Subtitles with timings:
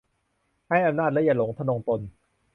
[0.69, 1.99] ให้อำนาจ แล้วอย่าหลง ทนงตน